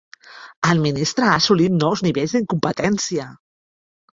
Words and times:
El 0.69 0.79
ministre 0.85 1.27
ha 1.27 1.35
assolit 1.41 1.75
nous 1.83 2.03
nivells 2.07 2.33
d'incompetència. 2.39 3.29